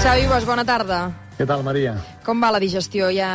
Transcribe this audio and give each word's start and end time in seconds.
Xavi 0.00 0.26
Bosch, 0.30 0.46
bona 0.48 0.64
tarda. 0.64 1.00
Què 1.36 1.44
tal, 1.48 1.62
Maria? 1.64 1.94
Com 2.24 2.40
va 2.42 2.50
la 2.54 2.60
digestió? 2.62 3.08
Ja 3.14 3.28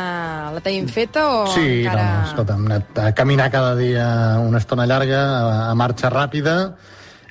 la 0.54 0.60
tenim 0.62 0.86
feta 0.90 1.24
o 1.30 1.38
Sí, 1.54 1.82
encara... 1.84 2.04
no, 2.06 2.26
escolta, 2.30 2.56
hem 2.58 2.66
anat 2.68 3.00
a 3.02 3.06
caminar 3.18 3.48
cada 3.54 3.72
dia 3.78 4.06
una 4.42 4.58
estona 4.62 4.86
llarga, 4.86 5.20
a, 5.70 5.74
marxa 5.78 6.10
ràpida, 6.12 6.56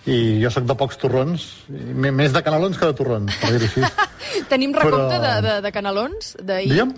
i 0.05 0.37
jo 0.43 0.51
sóc 0.53 0.67
de 0.69 0.75
pocs 0.77 0.99
torrons, 1.01 1.45
més 1.69 2.35
de 2.35 2.43
canelons 2.45 2.77
que 2.79 2.89
de 2.91 2.97
torrons, 2.97 3.37
per 3.41 3.53
dir-ho 3.55 3.69
així. 3.69 3.83
Tenim 4.51 4.75
recompte 4.75 5.15
Però- 5.17 5.23
de, 5.23 5.33
de, 5.47 5.55
de 5.65 5.71
canelons? 5.73 6.35
d'ahir? 6.43 6.69
Digue'm? 6.71 6.93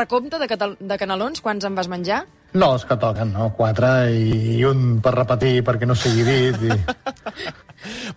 Recompte 0.00 0.40
de, 0.42 0.48
de 0.80 0.98
canelons? 1.00 1.40
Quants 1.44 1.68
en 1.68 1.76
vas 1.78 1.88
menjar? 1.92 2.24
No, 2.56 2.72
els 2.78 2.84
que 2.88 2.96
toquen, 3.00 3.32
no? 3.36 3.50
Quatre 3.56 4.10
i, 4.16 4.56
i 4.58 4.64
un 4.64 5.00
per 5.04 5.12
repetir 5.18 5.58
perquè 5.66 5.88
no 5.88 5.96
sigui 5.96 6.24
dit. 6.24 6.62
I... 6.68 6.78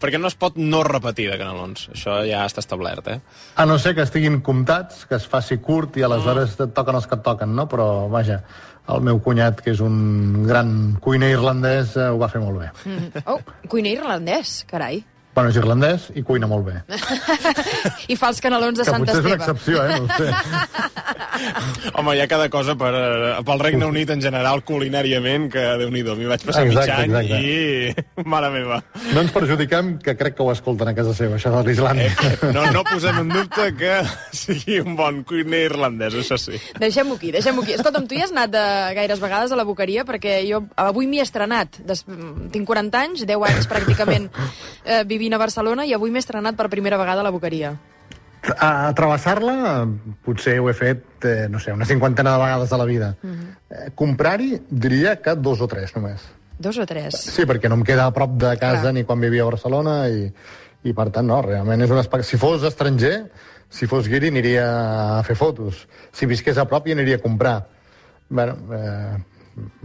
Perquè 0.02 0.18
no 0.18 0.32
es 0.32 0.36
pot 0.40 0.58
no 0.58 0.82
repetir 0.88 1.28
de 1.30 1.38
canelons. 1.38 1.90
Això 1.94 2.18
ja 2.26 2.42
està 2.50 2.64
establert, 2.64 3.08
eh? 3.12 3.20
A 3.62 3.68
no 3.70 3.78
ser 3.80 3.94
que 3.98 4.02
estiguin 4.02 4.40
comptats, 4.42 5.06
que 5.06 5.20
es 5.20 5.28
faci 5.30 5.60
curt 5.62 6.00
i 6.02 6.06
aleshores 6.08 6.58
et 6.58 6.74
toquen 6.74 6.98
els 6.98 7.06
que 7.08 7.20
et 7.20 7.24
toquen, 7.26 7.54
no? 7.56 7.68
Però, 7.70 7.88
vaja, 8.10 8.40
el 8.90 9.06
meu 9.06 9.22
cunyat, 9.22 9.62
que 9.62 9.76
és 9.76 9.82
un 9.86 10.42
gran 10.48 10.98
cuiner 11.04 11.32
irlandès, 11.36 11.96
eh, 11.98 12.10
ho 12.10 12.18
va 12.22 12.32
fer 12.34 12.42
molt 12.42 12.64
bé. 12.64 12.72
Mm. 12.90 13.26
Oh, 13.30 13.40
cuiner 13.70 13.94
irlandès, 14.00 14.62
carai. 14.70 15.04
Bueno, 15.34 15.50
és 15.50 15.56
irlandès 15.62 16.10
i 16.20 16.24
cuina 16.28 16.48
molt 16.52 16.66
bé. 16.68 16.74
I 18.12 18.18
fa 18.20 18.28
els 18.34 18.42
canelons 18.44 18.76
de 18.78 18.84
Que 18.84 18.92
Sant 18.92 19.06
potser 19.06 19.22
és 19.22 19.26
una 19.26 19.38
Esteve. 19.38 19.54
excepció, 19.54 19.86
eh? 19.86 19.96
No 19.96 20.04
ho 20.04 20.18
sé. 20.18 20.28
Home, 21.98 22.16
hi 22.18 22.22
ha 22.22 22.28
cada 22.28 22.50
cosa 22.52 22.76
per, 22.76 22.90
eh, 22.94 23.30
pel 23.48 23.62
Regne 23.64 23.86
Unit 23.88 24.10
en 24.12 24.22
general, 24.22 24.60
culinàriament, 24.68 25.48
que 25.54 25.64
déu-n'hi-do. 25.80 26.18
M'hi 26.20 26.28
vaig 26.30 26.44
passar 26.46 26.66
Exacte, 26.68 26.98
mig 27.08 27.16
any 27.16 27.32
exacte. 27.32 28.20
i... 28.22 28.26
Mare 28.34 28.50
meva. 28.54 28.82
No 29.14 29.24
ens 29.24 29.32
perjudiquem, 29.32 29.94
que 30.04 30.18
crec 30.20 30.36
que 30.36 30.44
ho 30.44 30.52
escolten 30.52 30.92
a 30.92 30.96
casa 30.98 31.16
seva, 31.18 31.38
això 31.40 31.54
de 31.56 31.64
l'Islàndia. 31.70 32.12
Eh, 32.12 32.52
no, 32.52 32.66
no 32.76 32.84
posem 32.90 33.22
en 33.24 33.32
dubte 33.32 33.70
que 33.80 33.96
sigui 34.44 34.82
un 34.84 34.98
bon 35.00 35.24
cuiner 35.28 35.64
irlandès, 35.70 36.20
això 36.26 36.38
sí. 36.42 36.60
Deixem-ho 36.82 37.16
aquí, 37.16 37.32
deixem-ho 37.38 37.64
aquí. 37.64 37.78
Escolta'm, 37.80 38.10
tu 38.12 38.20
hi 38.20 38.26
has 38.26 38.36
anat 38.36 38.52
de 38.54 38.66
gaires 39.00 39.24
vegades 39.24 39.56
a 39.56 39.60
la 39.60 39.66
boqueria 39.68 40.04
perquè 40.08 40.42
jo 40.50 40.66
avui 40.76 41.08
m'hi 41.08 41.24
he 41.24 41.28
estrenat. 41.28 41.80
Des... 41.88 42.04
Tinc 42.52 42.68
40 42.68 43.00
anys, 43.06 43.26
10 43.30 43.48
anys 43.48 43.72
pràcticament 43.72 44.28
eh, 44.84 45.02
vivint 45.08 45.21
a 45.30 45.38
Barcelona 45.38 45.86
i 45.86 45.94
avui 45.94 46.10
m'he 46.12 46.20
estrenat 46.20 46.56
per 46.58 46.70
primera 46.70 46.98
vegada 46.98 47.22
a 47.22 47.24
la 47.24 47.32
boqueria. 47.32 47.76
A, 48.58 48.88
a 48.88 48.94
travessar-la, 48.98 49.86
potser 50.26 50.56
ho 50.60 50.70
he 50.72 50.74
fet, 50.74 51.04
eh, 51.30 51.48
no 51.48 51.60
sé, 51.62 51.74
una 51.78 51.86
cinquantena 51.86 52.34
de 52.34 52.42
vegades 52.42 52.74
a 52.74 52.78
la 52.78 52.86
vida. 52.86 53.16
Uh 53.22 53.30
-huh. 53.30 53.56
eh, 53.70 53.92
Comprar-hi, 53.94 54.62
diria 54.70 55.22
que 55.22 55.36
dos 55.36 55.62
o 55.62 55.68
tres, 55.68 55.96
només. 55.96 56.22
Dos 56.58 56.78
o 56.78 56.86
tres? 56.86 57.16
Sí, 57.18 57.46
perquè 57.46 57.70
no 57.70 57.76
em 57.76 57.84
queda 57.84 58.06
a 58.06 58.14
prop 58.14 58.32
de 58.32 58.58
casa 58.58 58.82
Clar. 58.82 58.94
ni 58.94 59.04
quan 59.04 59.20
vivia 59.20 59.44
a 59.44 59.46
Barcelona 59.46 60.10
i, 60.10 60.32
i 60.84 60.94
per 60.94 61.10
tant, 61.12 61.28
no, 61.28 61.42
realment 61.42 61.82
és 61.82 61.90
un 61.90 61.98
espai... 61.98 62.24
Si 62.24 62.38
fos 62.38 62.64
estranger, 62.64 63.30
si 63.70 63.88
fos 63.88 64.08
guiri, 64.08 64.28
aniria 64.28 65.20
a 65.20 65.24
fer 65.24 65.36
fotos. 65.36 65.88
Si 66.12 66.26
visqués 66.26 66.58
a 66.58 66.66
prop, 66.66 66.88
hi 66.88 66.92
aniria 66.92 67.16
a 67.16 67.22
comprar. 67.22 67.68
bueno, 68.30 68.58
eh, 68.74 69.18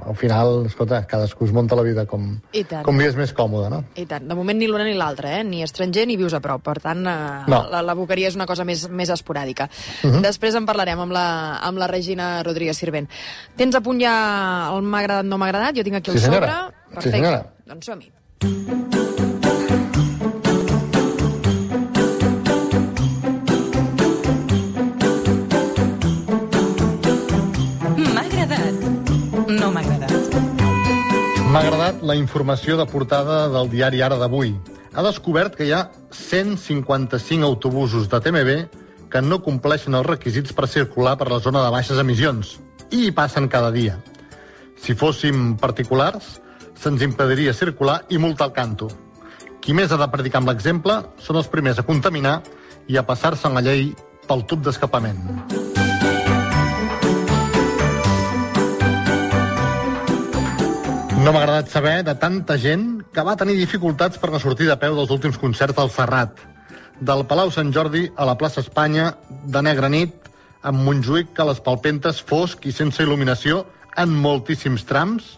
al 0.06 0.14
final, 0.16 0.66
escolta, 0.66 1.00
cadascú 1.06 1.44
es 1.44 1.52
munta 1.52 1.74
la 1.76 1.82
vida 1.82 2.04
com, 2.06 2.38
com 2.84 2.98
li 2.98 3.04
és 3.08 3.16
més 3.18 3.32
còmode, 3.34 3.68
no? 3.70 3.80
I 3.96 4.06
tant, 4.06 4.26
de 4.28 4.34
moment 4.38 4.56
ni 4.58 4.66
l'una 4.70 4.84
ni 4.84 4.94
l'altra, 4.94 5.32
eh? 5.40 5.44
ni 5.44 5.62
estranger 5.62 6.06
ni 6.06 6.16
vius 6.16 6.34
a 6.34 6.40
prop, 6.40 6.62
per 6.62 6.78
tant 6.80 7.02
eh, 7.06 7.44
No. 7.50 7.62
la, 7.70 7.82
la 7.82 7.94
boqueria 7.94 8.28
és 8.28 8.36
una 8.38 8.46
cosa 8.46 8.64
més, 8.64 8.88
més 8.88 9.10
esporàdica. 9.10 9.68
Uh 10.04 10.10
-huh. 10.10 10.20
Després 10.22 10.54
en 10.54 10.66
parlarem 10.66 11.00
amb 11.00 11.12
la, 11.12 11.58
amb 11.58 11.78
la 11.78 11.86
Regina 11.86 12.42
Rodríguez 12.42 12.76
Sirvent. 12.78 13.08
Tens 13.56 13.74
a 13.74 13.80
punt 13.80 14.00
ja 14.00 14.70
el 14.74 14.82
m'ha 14.82 14.98
agradat, 15.00 15.24
no 15.26 15.38
m'ha 15.38 15.46
agradat? 15.46 15.76
Jo 15.76 15.82
tinc 15.84 15.96
aquí 15.96 16.10
el 16.10 16.18
Sí, 16.18 16.24
senyora. 16.24 16.46
sobre. 16.46 16.76
Sí, 16.88 16.94
Perfecte. 16.94 17.16
senyora. 17.16 17.52
Doncs 17.66 17.86
som-hi. 17.86 19.25
M'ha 31.56 31.62
agradat 31.64 32.02
la 32.04 32.12
informació 32.20 32.74
de 32.76 32.84
portada 32.84 33.36
del 33.48 33.70
diari 33.72 34.02
Ara 34.04 34.18
d'avui. 34.20 34.50
Ha 34.92 35.04
descobert 35.06 35.54
que 35.56 35.64
hi 35.64 35.70
ha 35.72 35.86
155 36.12 37.48
autobusos 37.48 38.10
de 38.12 38.20
TMB 38.20 38.56
que 39.08 39.22
no 39.24 39.38
compleixen 39.40 39.96
els 39.96 40.04
requisits 40.04 40.52
per 40.52 40.68
circular 40.68 41.14
per 41.16 41.30
la 41.32 41.40
zona 41.40 41.62
de 41.64 41.72
baixes 41.72 42.02
emissions. 42.04 42.58
I 42.92 43.06
hi 43.06 43.14
passen 43.16 43.48
cada 43.48 43.72
dia. 43.72 43.96
Si 44.76 44.92
fóssim 44.92 45.56
particulars, 45.56 46.42
se'ns 46.76 47.08
impediria 47.08 47.56
circular 47.56 48.02
i 48.12 48.20
multar 48.20 48.50
el 48.50 48.56
canto. 48.60 48.92
Qui 49.64 49.72
més 49.72 49.88
ha 49.88 50.02
de 50.04 50.12
predicar 50.12 50.44
amb 50.44 50.52
l'exemple 50.52 51.00
són 51.16 51.40
els 51.40 51.48
primers 51.48 51.80
a 51.80 51.88
contaminar 51.88 52.42
i 52.86 53.00
a 53.00 53.08
passar-se 53.08 53.48
en 53.48 53.56
la 53.56 53.64
llei 53.64 53.94
pel 54.28 54.44
tub 54.44 54.60
d'escapament. 54.60 55.24
No 61.26 61.32
m'ha 61.34 61.40
agradat 61.42 61.66
saber 61.66 62.04
de 62.06 62.12
tanta 62.22 62.54
gent 62.54 63.00
que 63.10 63.22
va 63.26 63.32
tenir 63.34 63.56
dificultats 63.58 64.20
per 64.22 64.28
la 64.30 64.38
sortida 64.38 64.76
a 64.76 64.78
peu 64.78 64.94
dels 64.94 65.10
últims 65.10 65.40
concerts 65.42 65.74
del 65.74 65.88
Serrat. 65.90 66.38
Del 67.02 67.24
Palau 67.26 67.50
Sant 67.50 67.72
Jordi 67.74 68.04
a 68.14 68.22
la 68.28 68.36
plaça 68.38 68.62
Espanya, 68.62 69.08
de 69.42 69.62
negra 69.66 69.90
nit, 69.90 70.14
amb 70.62 70.86
Montjuïc 70.86 71.34
a 71.42 71.48
les 71.48 71.58
palpentes 71.66 72.22
fosc 72.22 72.70
i 72.70 72.76
sense 72.76 73.02
il·luminació 73.02 73.64
en 73.98 74.14
moltíssims 74.14 74.86
trams. 74.86 75.32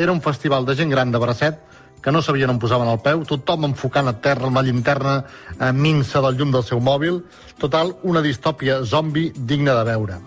Era 0.00 0.16
un 0.16 0.24
festival 0.24 0.64
de 0.64 0.78
gent 0.80 0.96
gran 0.96 1.12
de 1.12 1.20
bracet 1.20 1.60
que 2.00 2.16
no 2.16 2.24
sabien 2.24 2.54
on 2.54 2.62
posaven 2.62 2.88
el 2.88 3.04
peu, 3.04 3.28
tothom 3.28 3.68
enfocant 3.68 4.08
a 4.08 4.16
terra 4.16 4.48
amb 4.48 4.56
la 4.56 4.64
llinterna 4.64 5.18
eh, 5.20 5.68
minsa 5.68 6.24
del 6.24 6.40
llum 6.40 6.56
del 6.56 6.64
seu 6.64 6.80
mòbil. 6.80 7.26
Total, 7.60 7.92
una 8.08 8.24
distòpia 8.24 8.80
zombi 8.88 9.34
digna 9.36 9.76
de 9.76 9.84
veure. 9.92 10.22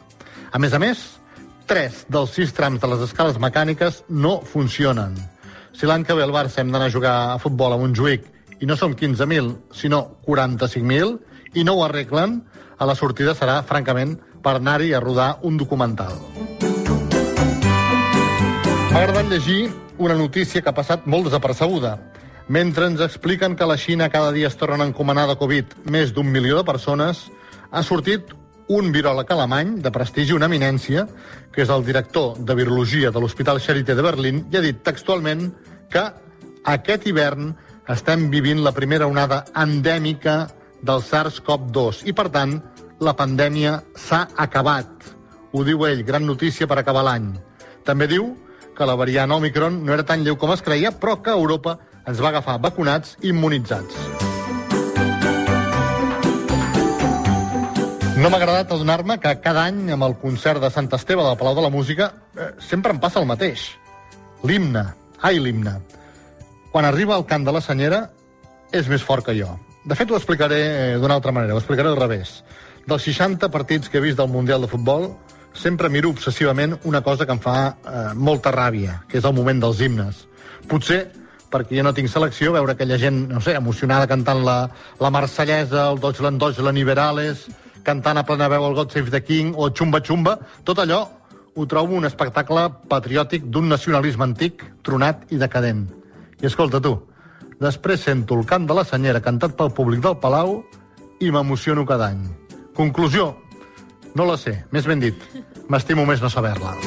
A 0.54 0.62
més 0.62 0.78
a 0.78 0.86
més, 0.86 1.08
tres 1.70 2.04
dels 2.10 2.32
sis 2.34 2.50
trams 2.58 2.82
de 2.82 2.88
les 2.90 3.02
escales 3.06 3.38
mecàniques 3.38 4.02
no 4.10 4.40
funcionen. 4.42 5.14
Si 5.72 5.86
l'any 5.86 6.02
que 6.04 6.16
ve 6.18 6.24
al 6.26 6.34
Barça 6.34 6.64
hem 6.64 6.72
d'anar 6.74 6.88
a 6.90 6.94
jugar 6.94 7.16
a 7.30 7.38
futbol 7.38 7.76
a 7.76 7.78
Montjuïc 7.78 8.26
i 8.60 8.66
no 8.66 8.76
som 8.76 8.96
15.000, 8.98 9.54
sinó 9.72 10.00
45.000, 10.26 11.20
i 11.54 11.64
no 11.64 11.76
ho 11.78 11.84
arreglen, 11.86 12.40
a 12.78 12.88
la 12.90 12.96
sortida 12.98 13.36
serà, 13.38 13.60
francament, 13.64 14.18
per 14.42 14.56
anar-hi 14.58 14.96
a 14.96 15.02
rodar 15.04 15.30
un 15.46 15.62
documental. 15.62 16.18
M'ha 18.90 19.04
agradat 19.04 19.30
llegir 19.30 19.70
una 20.00 20.18
notícia 20.18 20.64
que 20.64 20.74
ha 20.74 20.76
passat 20.76 21.06
molt 21.06 21.30
desapercebuda. 21.30 22.00
Mentre 22.50 22.90
ens 22.90 23.06
expliquen 23.06 23.56
que 23.56 23.64
a 23.64 23.70
la 23.70 23.78
Xina 23.78 24.10
cada 24.10 24.34
dia 24.34 24.50
es 24.50 24.58
tornen 24.58 24.82
a 24.82 24.90
encomanar 24.90 25.28
de 25.30 25.38
Covid 25.38 25.78
més 25.86 26.16
d'un 26.16 26.34
milió 26.34 26.58
de 26.58 26.66
persones, 26.66 27.28
ha 27.70 27.86
sortit 27.86 28.34
un 28.70 28.92
viròleg 28.94 29.32
alemany 29.34 29.78
de 29.82 29.92
prestigi, 29.92 30.36
una 30.38 30.48
eminència, 30.50 31.08
que 31.52 31.64
és 31.66 31.72
el 31.74 31.84
director 31.86 32.38
de 32.38 32.56
virologia 32.56 33.10
de 33.12 33.22
l'Hospital 33.22 33.60
Charité 33.60 33.96
de 33.98 34.06
Berlín, 34.06 34.44
i 34.52 34.58
ha 34.58 34.64
dit 34.64 34.84
textualment 34.86 35.48
que 35.90 36.06
aquest 36.70 37.08
hivern 37.10 37.56
estem 37.90 38.28
vivint 38.30 38.62
la 38.62 38.76
primera 38.76 39.08
onada 39.10 39.42
endèmica 39.58 40.44
del 40.86 41.02
SARS-CoV-2 41.02 42.06
i, 42.06 42.14
per 42.14 42.30
tant, 42.30 42.60
la 43.02 43.16
pandèmia 43.18 43.80
s'ha 43.98 44.28
acabat. 44.38 45.10
Ho 45.52 45.66
diu 45.66 45.88
ell, 45.90 46.06
gran 46.06 46.30
notícia 46.30 46.70
per 46.70 46.78
acabar 46.78 47.08
l'any. 47.08 47.32
També 47.88 48.06
diu 48.08 48.36
que 48.78 48.86
la 48.86 48.96
variant 48.96 49.34
Omicron 49.34 49.82
no 49.84 49.98
era 49.98 50.06
tan 50.06 50.24
lleu 50.24 50.38
com 50.38 50.54
es 50.54 50.62
creia, 50.62 50.94
però 50.94 51.18
que 51.24 51.34
Europa 51.34 51.80
ens 52.06 52.22
va 52.22 52.30
agafar 52.30 52.62
vacunats 52.62 53.18
i 53.24 53.34
immunitzats. 53.34 54.29
No 58.20 58.28
m'ha 58.28 58.36
agradat 58.36 58.74
adonar-me 58.76 59.16
que 59.24 59.32
cada 59.40 59.62
any, 59.70 59.94
amb 59.96 60.04
el 60.04 60.14
concert 60.20 60.60
de 60.60 60.68
Sant 60.74 60.90
Esteve 60.98 61.24
del 61.24 61.38
Palau 61.40 61.54
de 61.56 61.62
la 61.64 61.70
Música, 61.72 62.10
eh, 62.36 62.50
sempre 62.60 62.92
em 62.92 62.98
passa 63.00 63.22
el 63.22 63.28
mateix. 63.30 63.62
L'himne. 64.44 64.82
Ai, 65.22 65.40
l'himne. 65.40 65.78
Quan 66.74 66.84
arriba 66.84 67.16
al 67.16 67.24
cant 67.30 67.46
de 67.48 67.54
la 67.56 67.62
senyera, 67.64 68.02
és 68.76 68.90
més 68.92 69.06
fort 69.08 69.24
que 69.24 69.38
jo. 69.38 69.54
De 69.86 69.96
fet, 69.96 70.12
ho 70.12 70.18
explicaré 70.18 70.58
eh, 70.66 70.98
d'una 71.00 71.16
altra 71.16 71.32
manera, 71.32 71.56
ho 71.56 71.62
explicaré 71.64 71.88
al 71.88 71.96
revés. 71.96 72.42
Dels 72.92 73.08
60 73.08 73.48
partits 73.54 73.88
que 73.88 74.02
he 74.02 74.04
vist 74.04 74.20
del 74.20 74.28
Mundial 74.28 74.68
de 74.68 74.72
Futbol, 74.74 75.08
sempre 75.56 75.88
miro 75.88 76.12
obsessivament 76.12 76.76
una 76.84 77.00
cosa 77.00 77.26
que 77.26 77.38
em 77.38 77.40
fa 77.40 77.56
eh, 77.72 78.04
molta 78.20 78.52
ràbia, 78.52 78.98
que 79.08 79.22
és 79.24 79.30
el 79.32 79.38
moment 79.38 79.64
dels 79.64 79.80
himnes. 79.80 80.26
Potser 80.68 81.06
perquè 81.50 81.80
jo 81.80 81.88
no 81.88 81.96
tinc 81.96 82.12
selecció, 82.12 82.52
veure 82.52 82.76
aquella 82.76 83.00
gent, 83.00 83.30
no 83.32 83.40
sé, 83.40 83.56
emocionada 83.56 84.12
cantant 84.12 84.44
la, 84.44 84.60
la 85.00 85.10
marsellesa, 85.10 85.88
el 85.94 86.04
Deutschland, 86.04 86.44
Deutschland, 86.44 86.78
Liberales, 86.78 87.48
cantant 87.86 88.20
a 88.20 88.26
plena 88.28 88.50
veu 88.52 88.66
el 88.68 88.76
God 88.78 88.92
Save 88.94 89.12
the 89.14 89.22
King 89.24 89.54
o 89.56 89.70
Chumba 89.70 90.02
Chumba, 90.02 90.38
tot 90.64 90.80
allò 90.80 91.06
ho 91.56 91.66
trobo 91.68 91.96
un 91.98 92.06
espectacle 92.08 92.68
patriòtic 92.90 93.46
d'un 93.52 93.68
nacionalisme 93.68 94.24
antic, 94.24 94.64
tronat 94.84 95.26
i 95.34 95.40
decadent. 95.42 95.88
I 96.40 96.48
escolta 96.48 96.80
tu, 96.80 96.94
després 97.60 98.06
sento 98.06 98.38
el 98.40 98.46
cant 98.48 98.68
de 98.70 98.78
la 98.78 98.86
senyera 98.88 99.22
cantat 99.22 99.58
pel 99.60 99.74
públic 99.76 100.04
del 100.06 100.18
Palau 100.22 100.62
i 101.20 101.32
m'emociono 101.32 101.86
cada 101.86 102.12
any. 102.14 102.24
Conclusió, 102.78 103.34
no 104.16 104.26
la 104.26 104.38
sé, 104.40 104.56
més 104.72 104.88
ben 104.88 105.04
dit, 105.04 105.26
m'estimo 105.68 106.06
més 106.08 106.24
no 106.24 106.32
saber-la. 106.32 106.78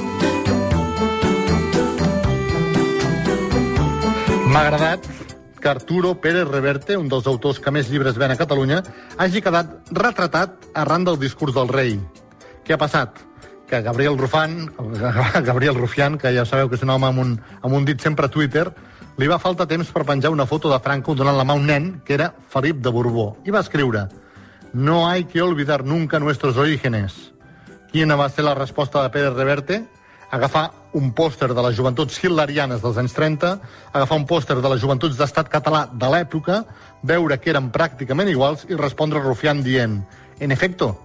M'ha 4.53 4.65
agradat 4.67 5.22
que 5.63 5.69
Arturo 5.69 6.21
Pérez 6.21 6.49
Reverte, 6.49 6.97
un 6.99 7.09
dels 7.09 7.29
autors 7.31 7.61
que 7.63 7.71
més 7.71 7.89
llibres 7.89 8.19
ven 8.19 8.35
a 8.35 8.37
Catalunya, 8.37 8.83
hagi 9.17 9.41
quedat 9.41 9.93
retratat 9.95 10.73
arran 10.75 11.07
del 11.07 11.21
discurs 11.23 11.55
del 11.55 11.71
rei. 11.71 12.01
Què 12.67 12.75
ha 12.75 12.81
passat? 12.83 13.21
Que 13.71 13.81
Gabriel 13.81 14.19
Rufan, 14.19 14.67
Gabriel 15.49 15.79
Rufián, 15.79 16.19
que 16.19 16.35
ja 16.35 16.45
sabeu 16.45 16.69
que 16.69 16.77
és 16.77 16.83
un 16.83 16.91
home 16.91 17.09
amb 17.09 17.23
un, 17.23 17.37
amb 17.63 17.79
un 17.79 17.87
dit 17.87 18.03
sempre 18.03 18.27
a 18.27 18.35
Twitter, 18.35 18.67
li 19.23 19.29
va 19.31 19.39
falta 19.39 19.69
temps 19.71 19.89
per 19.95 20.05
penjar 20.09 20.35
una 20.35 20.49
foto 20.51 20.73
de 20.73 20.81
Franco 20.83 21.15
donant 21.15 21.39
la 21.39 21.47
mà 21.47 21.55
a 21.55 21.61
un 21.61 21.71
nen 21.71 21.89
que 22.05 22.19
era 22.19 22.33
Felip 22.51 22.83
de 22.83 22.91
Borbó. 22.91 23.37
I 23.47 23.55
va 23.55 23.63
escriure 23.63 24.09
No 24.73 25.09
hay 25.09 25.25
que 25.25 25.43
olvidar 25.43 25.85
nunca 25.85 26.19
nuestros 26.19 26.57
orígenes. 26.57 27.33
Quina 27.93 28.17
va 28.17 28.31
ser 28.31 28.45
la 28.45 28.55
resposta 28.55 29.03
de 29.03 29.11
Pérez 29.11 29.35
Reverte? 29.35 29.85
Agafar 30.31 30.73
un 30.99 31.13
pòster 31.17 31.51
de 31.55 31.63
les 31.65 31.77
joventuts 31.77 32.19
hitlerianes 32.21 32.83
dels 32.83 32.99
anys 33.01 33.15
30, 33.17 33.53
agafar 33.93 34.19
un 34.21 34.27
pòster 34.29 34.59
de 34.61 34.73
les 34.73 34.81
joventuts 34.83 35.17
d'estat 35.17 35.49
català 35.53 35.87
de 35.93 36.11
l'època, 36.13 36.63
veure 37.03 37.39
que 37.41 37.53
eren 37.55 37.71
pràcticament 37.73 38.29
iguals 38.31 38.67
i 38.69 38.79
respondre 38.79 39.21
a 39.21 39.25
Rufián 39.25 39.63
dient 39.65 40.03
En 40.41 40.51
efecto, 40.51 40.99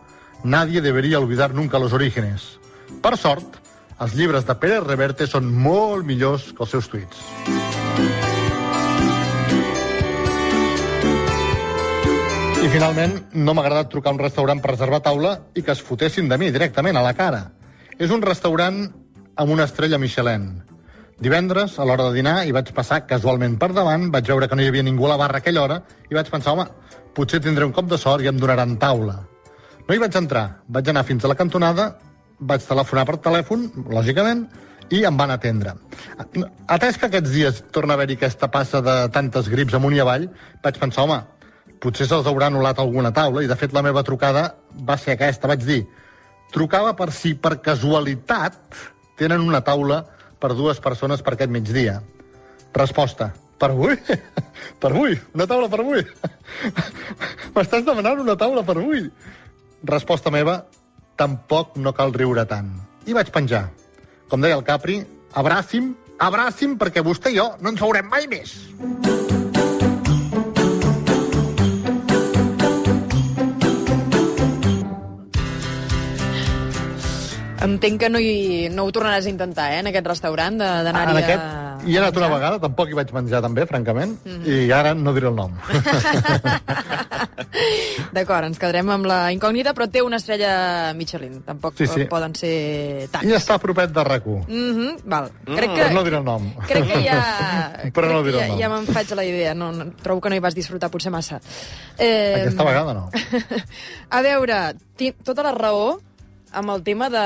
nadie 0.44 0.82
debería 0.82 1.20
olvidar 1.20 1.54
nunca 1.54 1.80
los 1.80 1.94
orígenes. 1.94 2.58
Per 3.02 3.18
sort, 3.18 3.58
els 4.00 4.16
llibres 4.16 4.46
de 4.46 4.56
Pérez 4.56 4.84
Reverte 4.84 5.28
són 5.28 5.48
molt 5.52 6.06
millors 6.06 6.52
que 6.54 6.64
els 6.66 6.74
seus 6.74 6.90
tuits. 6.90 7.22
I 12.58 12.70
finalment, 12.74 13.14
no 13.38 13.54
m'ha 13.54 13.64
agradat 13.64 13.92
trucar 13.92 14.12
a 14.12 14.16
un 14.18 14.20
restaurant 14.20 14.60
per 14.62 14.74
reservar 14.74 15.00
taula 15.06 15.36
i 15.56 15.62
que 15.64 15.72
es 15.72 15.82
fotessin 15.82 16.28
de 16.28 16.38
mi 16.42 16.50
directament 16.52 16.98
a 16.98 17.04
la 17.06 17.14
cara. 17.16 17.52
És 17.98 18.12
un 18.12 18.22
restaurant 18.22 18.82
amb 19.38 19.54
una 19.54 19.66
estrella 19.70 20.00
Michelin. 20.02 20.50
Divendres, 21.22 21.78
a 21.80 21.86
l'hora 21.86 22.10
de 22.10 22.18
dinar, 22.18 22.36
hi 22.46 22.54
vaig 22.54 22.70
passar 22.78 23.04
casualment 23.10 23.58
per 23.62 23.72
davant, 23.74 24.10
vaig 24.14 24.28
veure 24.30 24.50
que 24.50 24.58
no 24.58 24.62
hi 24.66 24.70
havia 24.70 24.86
ningú 24.86 25.06
a 25.08 25.14
la 25.14 25.18
barra 25.22 25.40
a 25.40 25.44
aquella 25.44 25.64
hora 25.64 25.78
i 26.10 26.18
vaig 26.18 26.30
pensar, 26.34 26.54
home, 26.54 26.68
potser 27.18 27.40
tindré 27.42 27.66
un 27.66 27.74
cop 27.74 27.88
de 27.90 27.98
sort 28.02 28.26
i 28.26 28.30
em 28.30 28.38
donaran 28.38 28.76
taula. 28.82 29.16
No 29.88 29.96
hi 29.96 30.02
vaig 30.02 30.18
entrar, 30.20 30.46
vaig 30.68 30.90
anar 30.90 31.06
fins 31.08 31.26
a 31.26 31.32
la 31.32 31.38
cantonada, 31.40 31.88
vaig 32.40 32.66
telefonar 32.66 33.06
per 33.10 33.18
telèfon, 33.30 33.70
lògicament, 33.90 34.44
i 34.94 35.04
em 35.10 35.18
van 35.20 35.34
atendre. 35.34 35.74
Atès 36.68 36.98
que 36.98 37.10
aquests 37.10 37.34
dies 37.34 37.64
torna 37.76 37.96
a 37.96 37.98
haver-hi 37.98 38.18
aquesta 38.18 38.50
passa 38.52 38.82
de 38.82 38.98
tantes 39.14 39.50
grips 39.54 39.74
amunt 39.78 39.98
i 39.98 40.04
avall, 40.04 40.28
vaig 40.64 40.78
pensar, 40.82 41.06
home, 41.06 41.22
potser 41.82 42.06
se'ls 42.10 42.30
haurà 42.30 42.50
anul·lat 42.52 42.78
alguna 42.82 43.14
taula, 43.14 43.42
i 43.44 43.50
de 43.50 43.58
fet 43.58 43.74
la 43.74 43.86
meva 43.86 44.06
trucada 44.06 44.52
va 44.86 44.98
ser 45.02 45.18
aquesta. 45.18 45.50
Vaig 45.50 45.66
dir, 45.66 45.82
trucava 46.54 46.94
per 46.98 47.10
si 47.12 47.34
per 47.34 47.58
casualitat 47.66 48.78
tenen 49.18 49.42
una 49.42 49.64
taula 49.66 50.04
per 50.40 50.54
dues 50.56 50.80
persones 50.84 51.24
per 51.26 51.36
aquest 51.36 51.52
migdia. 51.52 51.98
Resposta, 52.78 53.32
per 53.58 53.72
avui? 53.74 53.98
per 54.82 54.92
avui? 54.94 55.18
Una 55.34 55.48
taula 55.50 55.70
per 55.70 55.82
avui? 55.82 56.06
M'estàs 57.56 57.86
demanant 57.88 58.22
una 58.22 58.38
taula 58.38 58.64
per 58.64 58.78
avui? 58.78 59.08
Resposta 59.88 60.34
meva, 60.34 60.60
tampoc 61.18 61.78
no 61.82 61.94
cal 61.98 62.14
riure 62.14 62.46
tant. 62.50 62.70
I 63.10 63.18
vaig 63.18 63.34
penjar. 63.34 63.68
Com 64.30 64.44
deia 64.44 64.58
el 64.60 64.66
Capri, 64.68 65.02
abràcim, 65.34 65.94
abràcim, 66.22 66.78
perquè 66.78 67.06
vostè 67.06 67.34
i 67.34 67.40
jo 67.40 67.54
no 67.62 67.74
ens 67.74 67.82
veurem 67.82 68.10
mai 68.12 68.30
més. 68.30 68.58
Entenc 77.68 78.00
que 78.00 78.10
no, 78.10 78.20
hi, 78.24 78.70
no 78.72 78.86
ho 78.88 78.92
tornaràs 78.96 79.26
a 79.28 79.30
intentar, 79.34 79.70
eh, 79.74 79.80
en 79.84 79.88
aquest 79.92 80.08
restaurant, 80.08 80.56
de- 80.60 80.84
d'anar-hi 80.88 81.12
En 81.12 81.18
a... 81.18 81.24
aquest, 81.26 81.88
hi 81.88 81.96
he 81.96 82.00
anat 82.02 82.18
una 82.18 82.30
vegada, 82.32 82.60
tampoc 82.64 82.90
hi 82.90 82.96
vaig 82.98 83.12
menjar 83.16 83.42
també, 83.44 83.66
francament, 83.70 84.16
i 84.48 84.72
ara 84.72 84.94
no 84.96 85.14
diré 85.14 85.28
el 85.28 85.36
nom. 85.36 85.52
D'acord, 88.14 88.48
ens 88.48 88.60
quedarem 88.62 88.90
amb 88.94 89.08
la 89.10 89.18
incògnita, 89.34 89.74
però 89.78 89.88
té 89.92 90.02
una 90.06 90.18
estrella 90.22 90.94
Michelin. 90.98 91.42
Tampoc 91.46 91.76
Sí, 91.78 91.88
sí. 91.88 92.06
poden 92.10 92.34
ser 92.38 93.08
tants. 93.12 93.28
I 93.28 93.34
està 93.38 93.58
propet 93.62 93.92
de 93.94 94.04
rac 94.04 94.26
Mm 94.28 94.44
-hmm, 94.48 94.98
val. 95.06 95.30
Crec 95.46 95.70
Però 95.70 95.76
que, 95.76 95.94
no 95.94 96.04
diré 96.04 96.18
el 96.18 96.24
nom. 96.26 96.54
crec 96.68 96.84
que 96.88 97.04
ja... 97.04 97.72
Però 97.96 98.08
no 98.12 98.22
crec 98.22 98.26
diré 98.26 98.38
que 98.38 98.44
el 98.44 98.50
nom. 98.50 98.60
ja, 98.60 98.68
ja 98.68 98.70
me'n 98.76 98.86
faig 98.94 99.12
la 99.16 99.24
idea. 99.26 99.54
No, 99.54 99.72
no, 99.72 99.86
trobo 100.02 100.22
que 100.22 100.30
no 100.30 100.36
hi 100.36 100.40
vas 100.40 100.56
disfrutar 100.56 100.90
potser 100.90 101.12
massa. 101.12 101.40
Eh, 101.98 102.36
Aquesta 102.42 102.64
vegada 102.64 102.94
no. 102.94 103.10
A 104.10 104.22
veure, 104.22 104.76
tota 105.24 105.44
la 105.44 105.52
raó 105.52 106.00
amb 106.52 106.72
el 106.74 106.84
tema 106.84 107.10
de, 107.14 107.26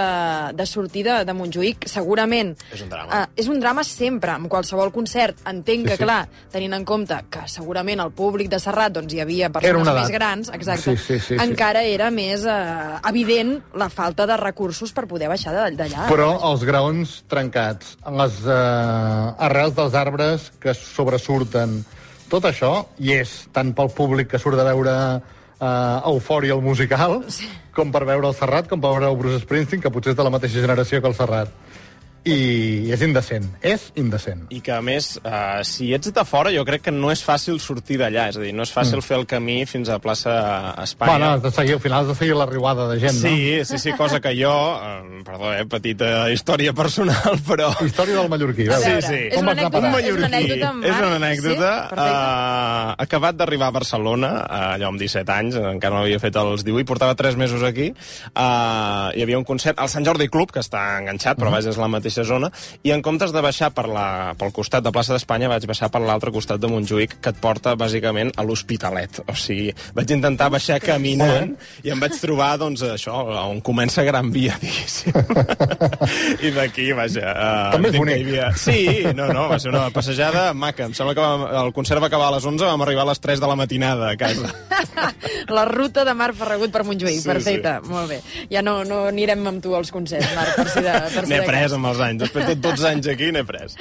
de 0.57 0.65
sortir 0.69 1.03
de, 1.07 1.19
de 1.27 1.35
Montjuïc, 1.37 1.87
segurament... 1.91 2.53
És 2.73 2.83
un 2.85 2.91
drama. 2.91 3.21
Uh, 3.21 3.39
és 3.41 3.49
un 3.51 3.61
drama 3.61 3.83
sempre, 3.87 4.35
amb 4.37 4.49
qualsevol 4.51 4.91
concert. 4.93 5.41
Entenc 5.49 5.85
Sí, 5.85 5.89
que, 5.91 5.97
sí. 5.97 6.03
clar, 6.03 6.19
tenint 6.53 6.75
en 6.77 6.85
compte 6.85 7.17
que 7.31 7.45
segurament 7.49 8.01
al 8.03 8.11
públic 8.15 8.49
de 8.51 8.59
Serrat 8.61 8.93
doncs, 8.95 9.13
hi 9.15 9.21
havia 9.23 9.49
persones 9.53 9.87
més 9.97 10.11
grans, 10.13 10.51
exacte, 10.53 10.95
Sí, 10.95 10.97
sí, 10.97 11.19
sí, 11.19 11.35
sí. 11.35 11.39
encara 11.41 11.83
era 11.87 12.09
més 12.13 12.45
uh, 12.45 12.99
evident 13.09 13.57
la 13.77 13.89
falta 13.89 14.27
de 14.29 14.37
recursos 14.37 14.93
per 14.93 15.07
poder 15.09 15.29
baixar 15.31 15.53
d'allà. 15.55 16.07
Però 16.09 16.29
els 16.51 16.65
graons 16.67 17.21
trencats, 17.31 17.95
les 18.17 18.37
eh, 18.45 19.45
arrels 19.47 19.75
dels 19.77 19.95
arbres 19.97 20.49
que 20.61 20.73
sobresurten, 20.77 21.81
tot 22.31 22.45
això 22.47 22.71
hi 23.01 23.13
és, 23.19 23.33
tant 23.55 23.73
pel 23.77 23.91
públic 23.95 24.31
que 24.31 24.39
surt 24.41 24.59
de 24.59 24.65
veure 24.67 24.95
eh, 25.61 26.11
Eufòria, 26.11 26.57
el 26.57 26.65
musical, 26.65 27.21
sí. 27.29 27.49
com 27.75 27.93
per 27.93 28.03
veure 28.09 28.27
el 28.27 28.37
Serrat, 28.37 28.67
com 28.71 28.81
per 28.81 28.95
veure 28.95 29.11
el 29.11 29.19
Bruce 29.19 29.43
Springsteen, 29.45 29.83
que 29.83 29.93
potser 29.93 30.15
és 30.15 30.19
de 30.19 30.25
la 30.27 30.33
mateixa 30.33 30.63
generació 30.63 31.01
que 31.01 31.11
el 31.11 31.17
Serrat. 31.17 31.53
I 32.21 32.91
és 32.93 33.01
indecent, 33.01 33.47
és 33.65 33.87
indecent. 33.97 34.43
I 34.53 34.59
que, 34.61 34.73
a 34.75 34.81
més, 34.85 35.15
uh, 35.25 35.63
si 35.65 35.87
ets 35.95 36.11
de 36.13 36.23
fora, 36.27 36.51
jo 36.53 36.61
crec 36.67 36.83
que 36.85 36.91
no 36.93 37.09
és 37.09 37.23
fàcil 37.25 37.57
sortir 37.57 37.97
d'allà. 37.97 38.27
És 38.29 38.37
a 38.37 38.43
dir, 38.43 38.51
no 38.53 38.61
és 38.61 38.73
fàcil 38.73 38.99
mm. 38.99 39.05
fer 39.07 39.17
el 39.17 39.25
camí 39.25 39.55
fins 39.65 39.89
a 39.89 39.97
plaça 40.03 40.35
Espanya. 40.83 41.15
Bueno, 41.15 41.29
has 41.31 41.41
de 41.41 41.51
seguir, 41.55 41.79
al 41.79 41.81
final 41.81 42.03
has 42.03 42.11
de 42.11 42.15
seguir 42.19 42.35
la 42.37 42.45
riuada 42.45 42.85
de 42.91 42.99
gent, 43.01 43.17
Sí, 43.17 43.65
sí, 43.65 43.79
sí, 43.81 43.93
cosa 43.97 44.19
que 44.21 44.35
jo, 44.37 44.53
eh, 44.77 45.23
perdó, 45.25 45.49
eh, 45.55 45.65
petita 45.65 46.29
història 46.29 46.75
personal, 46.77 47.41
però... 47.49 47.71
no? 47.73 47.87
Història 47.89 48.19
del 48.19 48.29
mallorquí, 48.29 48.67
veus? 48.69 48.85
veure, 48.85 49.01
Sí, 49.01 49.07
sí. 49.07 49.23
És 49.31 49.39
Com 49.39 49.49
una 49.49 49.55
anècdota, 49.57 49.81
parar? 49.81 50.03
és 50.05 50.19
una 50.19 50.29
anècdota, 50.29 50.71
Marc. 50.77 50.91
és 50.91 51.01
una 51.01 51.17
anècdota. 51.17 51.73
Sí? 51.89 52.05
Uh, 52.05 52.93
acabat 53.07 53.41
d'arribar 53.41 53.71
a 53.71 53.77
Barcelona, 53.79 54.31
uh, 54.43 54.61
allò 54.75 54.91
amb 54.93 55.01
17 55.01 55.35
anys, 55.39 55.57
encara 55.73 55.97
no 55.97 56.05
havia 56.05 56.21
fet 56.21 56.37
els 56.37 56.67
18, 56.69 56.85
portava 56.85 57.17
3 57.17 57.41
mesos 57.41 57.65
aquí. 57.65 57.89
Uh, 58.35 59.09
hi 59.17 59.25
havia 59.25 59.41
un 59.41 59.47
concert 59.47 59.81
al 59.81 59.89
Sant 59.89 60.05
Jordi 60.05 60.29
Club, 60.29 60.53
que 60.53 60.61
està 60.61 60.85
enganxat, 61.01 61.41
però 61.41 61.49
vaja, 61.49 61.73
és 61.73 61.81
la 61.81 61.89
mateixa 61.89 62.10
zona, 62.11 62.51
i 62.83 62.91
en 62.91 63.01
comptes 63.01 63.31
de 63.31 63.41
baixar 63.41 63.71
per 63.71 63.87
la, 63.87 64.33
pel 64.37 64.51
costat 64.51 64.83
de 64.83 64.91
plaça 64.91 65.13
d'Espanya, 65.15 65.47
vaig 65.51 65.65
baixar 65.69 65.89
per 65.93 66.01
l'altre 66.03 66.31
costat 66.35 66.59
de 66.59 66.67
Montjuïc, 66.67 67.15
que 67.23 67.31
et 67.31 67.39
porta, 67.41 67.75
bàsicament, 67.79 68.33
a 68.37 68.43
l'Hospitalet. 68.43 69.21
O 69.31 69.35
sigui, 69.39 69.71
vaig 69.95 70.11
intentar 70.11 70.49
baixar 70.51 70.79
caminant 70.83 71.55
i 71.85 71.89
em 71.95 71.99
vaig 72.03 72.19
trobar, 72.21 72.57
doncs, 72.61 72.83
això, 72.83 73.15
on 73.47 73.61
comença 73.63 74.03
Gran 74.03 74.31
Via, 74.35 74.57
diguéssim. 74.61 75.15
I 76.47 76.51
d'aquí, 76.55 76.91
vaja... 76.97 77.31
Uh, 77.31 77.71
També 77.77 77.91
és 77.93 77.97
bonic. 77.97 78.25
havia- 78.27 78.51
Sí, 78.61 78.81
no, 79.15 79.29
no, 79.33 79.47
va 79.51 79.57
ser 79.61 79.71
una 79.71 79.87
passejada 79.93 80.49
maca. 80.53 80.85
Em 80.89 80.93
sembla 80.97 81.15
que 81.17 81.23
vam, 81.23 81.45
el 81.63 81.71
concert 81.75 82.01
va 82.03 82.09
acabar 82.11 82.27
a 82.31 82.35
les 82.35 82.45
11, 82.45 82.65
vam 82.67 82.83
arribar 82.85 83.05
a 83.07 83.11
les 83.13 83.21
3 83.23 83.39
de 83.41 83.47
la 83.49 83.55
matinada 83.59 84.11
a 84.11 84.17
casa. 84.19 84.51
La 85.51 85.63
ruta 85.65 86.03
de 86.07 86.13
Marc 86.17 86.35
Ferragut 86.37 86.71
per 86.73 86.83
Montjuïc, 86.87 87.19
Sí, 87.21 87.27
perfecte, 87.27 87.73
molt 87.89 88.09
bé. 88.11 88.19
Ja 88.51 88.61
no, 88.65 88.81
no 88.87 89.01
anirem 89.09 89.41
amb 89.49 89.61
tu 89.63 89.73
als 89.77 89.91
concerts, 89.93 90.29
Marc, 90.37 90.53
per 90.57 90.65
si 90.71 90.83
de, 90.85 90.93
per 91.15 91.23
si 91.25 91.31
N'he 91.31 91.39
de 91.41 91.47
pres 91.47 91.73
amb 91.75 91.89
els 91.91 92.00
anys. 92.07 92.23
Després 92.25 92.47
de 92.49 92.55
12 92.55 92.87
anys 92.89 93.07
aquí, 93.13 93.31
n'he 93.31 93.43
pres. 93.47 93.75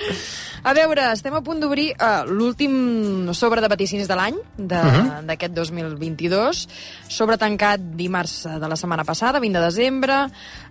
A 0.62 0.74
veure, 0.76 1.06
estem 1.14 1.34
a 1.34 1.40
punt 1.46 1.60
d'obrir 1.62 1.90
uh, 1.96 2.24
l'últim 2.28 3.30
sobre 3.36 3.60
de 3.64 3.70
vaticinis 3.72 4.08
de 4.10 4.16
l'any, 4.18 4.36
de- 4.56 5.22
d'aquest 5.30 5.54
2022, 5.56 6.66
sobre 7.08 7.38
tancat 7.40 7.80
dimarts 7.96 8.42
de 8.60 8.68
la 8.68 8.76
setmana 8.76 9.04
passada, 9.08 9.40
20 9.40 9.58
de 9.58 9.64
desembre, 9.66 10.20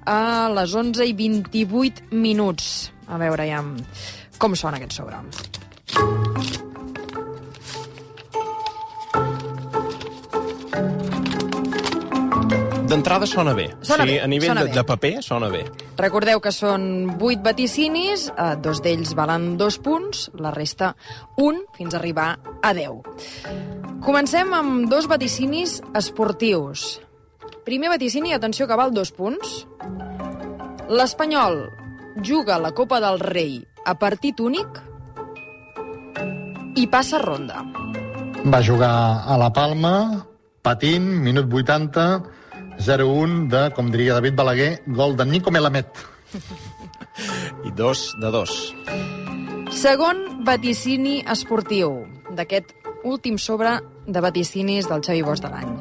a 0.06 0.22
les 0.56 0.74
11 0.76 1.06
i 1.10 1.14
28 1.14 2.10
minuts. 2.12 2.92
A 3.10 3.18
veure 3.18 3.48
ja 3.50 3.64
com 4.38 4.56
sona 4.56 4.78
aquest 4.78 4.94
sobre. 5.02 6.19
D'entrada 12.90 13.28
sona 13.30 13.54
bé. 13.54 13.68
Sona 13.86 14.04
sigui, 14.04 14.16
bé, 14.18 14.22
a 14.24 14.28
nivell 14.30 14.50
sona 14.50 14.64
de, 14.66 14.72
bé. 14.72 14.78
de 14.80 14.84
paper, 14.90 15.12
sona 15.22 15.50
bé. 15.54 15.62
Recordeu 16.00 16.40
que 16.42 16.54
són 16.56 16.84
8 17.20 17.44
vaticinis, 17.46 18.30
eh, 18.34 18.56
dos 18.64 18.82
d'ells 18.82 19.14
valen 19.18 19.52
dos 19.62 19.78
punts, 19.84 20.30
la 20.42 20.50
resta 20.56 20.96
un, 21.38 21.62
fins 21.78 21.94
a 21.94 22.00
arribar 22.00 22.32
a 22.66 22.74
10. 22.74 23.04
Comencem 24.06 24.54
amb 24.58 24.90
dos 24.90 25.06
vaticinis 25.12 25.80
esportius. 25.94 26.98
Primer 27.68 27.92
vaticini, 27.94 28.34
atenció, 28.34 28.66
que 28.66 28.80
val 28.80 28.96
dos 28.96 29.12
punts. 29.14 29.68
L'Espanyol 30.90 31.68
juga 32.26 32.58
la 32.58 32.74
Copa 32.74 32.98
del 33.04 33.20
Rei 33.22 33.60
a 33.86 33.94
partit 34.02 34.42
únic 34.42 34.82
i 36.80 36.88
passa 36.90 37.22
ronda. 37.22 37.62
Va 38.50 38.64
jugar 38.66 38.92
a 39.28 39.38
La 39.38 39.52
Palma, 39.54 40.26
patint, 40.64 41.06
minut 41.22 41.52
80, 41.52 42.39
0-1 42.80 43.48
de, 43.52 43.64
com 43.76 43.92
diria 43.92 44.16
David 44.18 44.38
Balaguer, 44.40 44.72
gol 44.88 45.18
de 45.20 45.26
Nico 45.26 45.52
Melamed. 45.52 45.90
I 47.68 47.72
dos 47.76 48.14
de 48.22 48.32
dos. 48.32 48.54
Segon 49.76 50.44
vaticini 50.48 51.20
esportiu. 51.28 52.08
d'aquest 52.30 52.74
últim 53.04 53.38
sobre 53.38 53.80
de 54.08 54.22
vaticinis 54.22 54.88
del 54.90 55.04
Xavi 55.06 55.22
Bosch 55.26 55.44
de 55.44 55.52
l'any. 55.52 55.72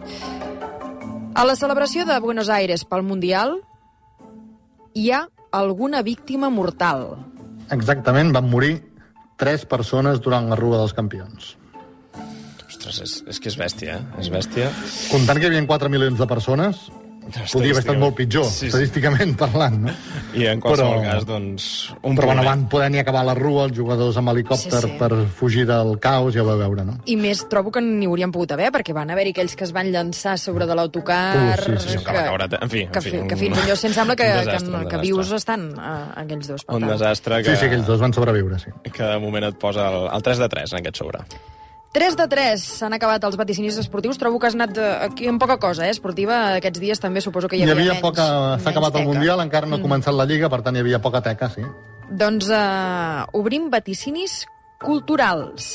A 1.34 1.44
la 1.46 1.56
celebració 1.56 2.06
de 2.08 2.18
Buenos 2.20 2.48
Aires 2.48 2.84
pel 2.88 3.04
Mundial 3.06 3.58
hi 4.94 5.10
ha 5.12 5.26
alguna 5.52 6.02
víctima 6.02 6.50
mortal. 6.50 7.18
Exactament, 7.70 8.32
van 8.34 8.48
morir 8.50 8.78
tres 9.38 9.64
persones 9.68 10.20
durant 10.24 10.48
la 10.50 10.58
Rua 10.58 10.80
dels 10.80 10.96
Campions. 10.96 11.54
Ostres, 12.88 13.02
és, 13.04 13.18
és 13.34 13.40
que 13.44 13.48
és 13.52 13.58
bèstia, 13.60 13.98
eh? 14.00 14.22
És 14.22 14.30
bèstia. 14.32 14.70
Comptant 15.12 15.38
que 15.38 15.46
hi 15.48 15.52
havia 15.52 15.66
4 15.68 15.88
milions 15.92 16.18
de 16.18 16.26
persones, 16.30 16.88
podia 17.52 17.74
haver 17.74 17.82
estat 17.82 17.98
molt 18.00 18.14
pitjor, 18.16 18.46
Sí, 18.48 18.62
sí. 18.62 18.66
estadísticament 18.70 19.34
parlant, 19.36 19.74
no? 19.84 19.92
I 20.32 20.46
en 20.48 20.62
qualsevol 20.64 21.02
Però- 21.02 21.10
cas, 21.10 21.26
doncs... 21.28 21.64
Un 22.00 22.16
Però 22.16 22.24
bueno, 22.30 22.40
eh? 22.40 22.46
van 22.46 22.62
poder 22.72 22.86
ni 22.90 23.02
acabar 23.02 23.20
la 23.28 23.34
rua, 23.36 23.66
els 23.68 23.76
jugadors 23.76 24.16
amb 24.16 24.30
helicòpter 24.32 24.80
Sí, 24.80 24.88
sí. 24.88 24.96
per 24.96 25.10
fugir 25.36 25.66
del 25.68 25.98
caos, 26.00 26.32
ja 26.32 26.40
ho 26.40 26.46
vau 26.46 26.56
veure, 26.56 26.86
no? 26.88 26.94
I 27.04 27.18
més 27.20 27.42
trobo 27.52 27.68
que 27.74 27.82
n'hi 27.84 28.08
haurien 28.08 28.32
pogut 28.32 28.54
haver, 28.56 28.70
perquè 28.72 28.94
van 28.96 29.12
haver-hi 29.12 29.34
aquells 29.36 29.58
que 29.60 29.64
es 29.68 29.74
van 29.76 29.90
llançar 29.92 30.38
sobre 30.40 30.64
de 30.64 30.74
l'autocar... 30.78 31.20
Uh, 31.36 31.58
sí, 31.66 31.76
sí, 31.84 31.98
sí, 31.98 32.04
que 32.06 32.16
va 32.16 32.24
caure- 32.30 32.48
en 32.62 32.70
fi, 32.72 32.86
en 32.86 32.92
que, 32.96 33.02
fi, 33.04 33.10
fi- 33.10 33.20
un- 33.20 33.28
que 33.28 33.36
fins 33.36 33.58
i 33.60 33.68
tot 33.74 33.84
em 33.90 33.92
sembla 33.98 34.16
que, 34.16 34.24
que, 34.24 34.40
desastre, 34.46 34.72
un 34.72 34.78
que, 34.88 34.96
desastre. 34.96 35.02
vius 35.04 35.32
estan 35.36 35.68
uh, 35.76 35.92
aquells 36.24 36.48
dos. 36.54 36.64
per 36.64 36.76
Un 36.80 36.88
tant. 36.88 36.92
desastre 36.96 37.42
que, 37.42 37.50
Sí, 37.50 37.56
sí, 37.60 37.66
aquells 37.68 37.86
dos 37.92 38.00
van 38.00 38.14
sobreviure, 38.16 38.58
sí. 38.64 38.72
que 38.88 39.02
de 39.04 39.18
moment 39.20 39.44
et 39.52 39.60
posa 39.60 39.90
el, 39.92 40.08
el 40.16 40.22
3 40.32 40.38
de 40.46 40.48
3 40.48 40.72
en 40.72 40.78
aquest 40.80 40.96
sobre. 41.04 41.20
3 41.92 42.16
de 42.20 42.26
3 42.28 42.60
s'han 42.60 42.92
acabat 42.92 43.22
els 43.24 43.36
vaticinis 43.40 43.78
esportius. 43.80 44.18
Trobo 44.20 44.38
que 44.38 44.50
has 44.50 44.56
anat 44.58 44.76
eh, 44.76 44.88
aquí 45.08 45.28
amb 45.30 45.40
poca 45.40 45.56
cosa, 45.60 45.86
eh? 45.86 45.92
Esportiva, 45.94 46.58
aquests 46.58 46.82
dies 46.82 47.00
també 47.00 47.22
suposo 47.24 47.48
que 47.48 47.56
hi 47.56 47.62
Hi 47.62 47.70
havia, 47.70 47.76
havia 47.78 47.94
menys, 47.96 48.04
poca... 48.04 48.26
S'ha 48.60 48.74
acabat 48.74 48.92
el 48.92 49.00
teca. 49.00 49.12
Mundial, 49.14 49.42
encara 49.44 49.70
no 49.70 49.78
ha 49.78 49.82
començat 49.82 50.14
la 50.14 50.26
Lliga, 50.28 50.50
per 50.52 50.60
tant 50.66 50.76
hi 50.76 50.84
havia 50.84 51.00
poca 51.00 51.22
teca, 51.24 51.48
sí. 51.54 51.64
Doncs 52.08 52.50
uh, 52.52 53.24
obrim 53.40 53.70
vaticinis 53.72 54.42
culturals. 54.84 55.70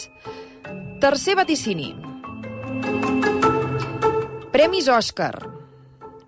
Tercer 1.02 1.36
vaticini. 1.40 1.92
Premis 4.54 4.88
Òscar. 4.94 5.34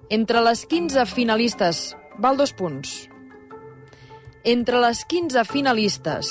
Entre 0.09 0.41
les 0.49 0.65
15 0.65 1.05
finalistes... 1.13 1.91
Val 2.15 2.37
dos 2.39 2.53
punts. 2.55 2.91
Entre 4.47 4.79
les 4.79 5.01
15 5.11 5.41
finalistes 5.49 6.29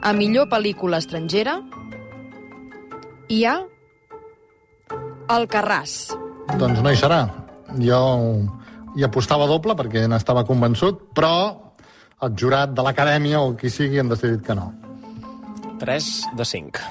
a 0.00 0.14
millor 0.16 0.46
pel·lícula 0.48 0.96
estrangera 1.02 1.58
hi 3.30 3.44
ha 3.46 3.56
Alcarràs. 5.30 5.92
Doncs 6.58 6.80
no 6.82 6.90
hi 6.90 6.98
serà. 6.98 7.20
Jo 7.78 7.98
hi 8.98 9.04
apostava 9.06 9.46
doble 9.46 9.76
perquè 9.78 10.06
n'estava 10.10 10.42
convençut, 10.48 11.04
però 11.14 11.32
el 12.26 12.34
jurat 12.36 12.72
de 12.74 12.82
l'acadèmia 12.82 13.40
o 13.40 13.52
qui 13.56 13.70
sigui 13.70 14.00
han 14.02 14.10
decidit 14.10 14.42
que 14.46 14.56
no. 14.58 14.72
3 15.80 16.08
de 16.36 16.44
5. 16.44 16.82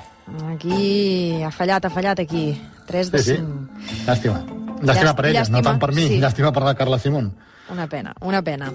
Aquí 0.53 1.41
ha 1.43 1.51
fallat, 1.51 1.85
ha 1.85 1.91
fallat 1.93 2.19
aquí. 2.23 2.53
3 2.87 3.11
de 3.11 3.19
Sí, 3.21 3.35
sí. 3.35 3.37
5. 3.37 4.05
Llàstima. 4.07 4.39
Llàstima 4.79 5.13
per 5.17 5.25
ella, 5.27 5.41
Llàstima, 5.41 5.57
no 5.59 5.63
tant 5.67 5.79
per 5.83 5.91
mi. 5.93 6.07
sí. 6.07 6.19
Llàstima 6.23 6.53
per 6.55 6.63
la 6.63 6.73
Carla 6.75 6.97
Simón. 6.99 7.33
Una 7.69 7.85
pena, 7.87 8.15
una 8.21 8.41
pena. 8.41 8.71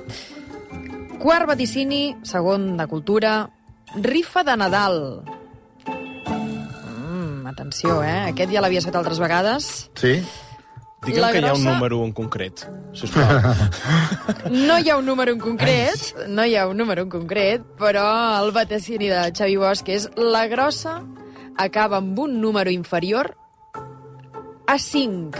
Quart 1.18 1.48
vaticini, 1.48 2.16
segon 2.22 2.76
de 2.76 2.86
cultura, 2.86 3.48
rifa 3.96 4.44
de 4.44 4.56
Nadal. 4.60 5.00
Atenció, 7.46 8.02
eh? 8.02 8.30
Aquest 8.30 8.50
ja 8.52 8.60
l'havies 8.64 8.84
fet 8.86 8.96
altres 8.96 9.18
vegades. 9.20 9.90
Sí? 9.94 10.22
Digue'm 11.04 11.20
La 11.20 11.32
que 11.32 11.38
hi 11.40 11.44
ha 11.44 11.52
un 11.52 11.60
grossa- 11.60 11.74
número 11.74 11.98
en 12.04 12.12
concret, 12.16 12.62
sisplau. 12.96 13.28
No 14.68 14.78
hi 14.80 14.88
ha 14.88 14.96
un 14.96 15.04
número 15.04 15.32
en 15.32 15.38
concret, 15.40 16.14
no 16.28 16.44
hi 16.48 16.56
ha 16.56 16.64
un 16.66 16.76
número 16.80 17.02
en 17.04 17.10
concret, 17.12 17.60
però 17.78 18.06
el 18.42 18.52
vaticini 18.56 19.08
de 19.12 19.26
Xavi 19.36 19.56
Bosch 19.60 19.88
és 19.92 20.08
la 20.16 20.46
grossa 20.48 21.02
acaba 21.58 21.96
amb 22.00 22.18
un 22.18 22.40
número 22.40 22.70
inferior 22.72 23.34
a 24.66 24.78
5. 24.78 25.38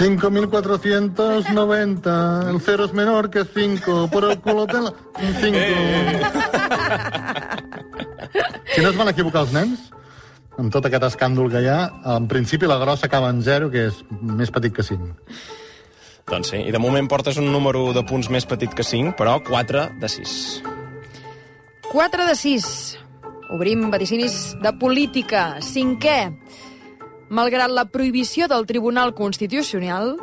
5.490. 0.00 2.50
El 2.50 2.60
cero 2.60 2.84
es 2.84 2.92
menor 2.92 3.30
que 3.30 3.44
5. 3.44 4.08
Por 4.10 4.24
el 4.24 4.40
culo 4.40 4.66
de 4.66 4.80
la... 4.82 4.90
Un 4.90 5.34
5. 5.40 5.58
Si 8.74 8.80
no 8.82 8.90
es 8.90 8.96
van 8.96 9.08
equivocar 9.08 9.42
els 9.46 9.52
nens? 9.52 9.89
Amb 10.60 10.68
tot 10.74 10.84
aquest 10.84 11.06
escàndol 11.08 11.48
que 11.48 11.62
hi 11.64 11.68
ha, 11.72 11.78
en 12.18 12.26
principi 12.28 12.68
la 12.68 12.76
grossa 12.82 13.08
acaba 13.08 13.30
en 13.32 13.40
0, 13.40 13.70
que 13.72 13.86
és 13.88 14.02
més 14.20 14.50
petit 14.52 14.74
que 14.76 14.84
5. 14.84 15.14
doncs 16.30 16.50
sí, 16.52 16.60
i 16.68 16.70
de 16.70 16.78
moment 16.78 17.08
portes 17.08 17.40
un 17.40 17.48
número 17.50 17.94
de 17.96 18.02
punts 18.06 18.28
més 18.30 18.44
petit 18.46 18.74
que 18.76 18.84
5, 18.84 19.14
però 19.18 19.38
4 19.46 19.86
de 20.02 20.10
6. 20.12 20.34
4 21.90 22.26
de 22.28 22.36
6. 22.36 22.68
Obrim 23.56 23.88
vaticinis 23.90 24.36
de 24.62 24.74
política. 24.78 25.56
Cinquè. 25.64 26.18
Malgrat 27.30 27.72
la 27.72 27.86
prohibició 27.88 28.46
del 28.52 28.68
Tribunal 28.68 29.14
Constitucional, 29.14 30.14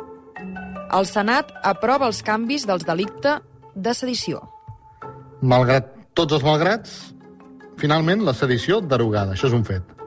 el 0.94 1.06
Senat 1.10 1.50
aprova 1.66 2.06
els 2.06 2.22
canvis 2.22 2.64
dels 2.68 2.86
delicte 2.86 3.40
de 3.74 3.92
sedició. 3.92 4.46
Malgrat 5.42 5.92
tots 6.14 6.38
els 6.38 6.46
malgrats, 6.46 6.98
finalment 7.76 8.24
la 8.24 8.38
sedició 8.38 8.80
derogada. 8.80 9.34
Això 9.34 9.50
és 9.50 9.56
un 9.58 9.66
fet. 9.66 9.97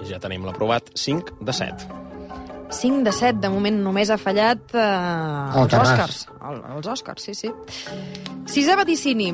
I 0.00 0.08
ja 0.08 0.20
tenim 0.22 0.46
l'aprovat 0.48 0.88
5 0.96 1.36
de 1.44 1.52
7. 1.52 2.00
5 2.72 3.04
de 3.04 3.12
7, 3.12 3.40
de 3.42 3.50
moment 3.52 3.76
només 3.84 4.10
ha 4.10 4.16
fallat 4.16 4.72
eh, 4.72 4.80
els 4.80 5.74
Alcarràs. 5.74 5.92
Oscars. 5.92 6.22
El, 6.48 6.62
els 6.76 6.88
Oscars, 6.88 7.26
sí, 7.28 7.34
sí. 7.36 7.52
Sisè 8.48 8.76
vaticini. 8.78 9.28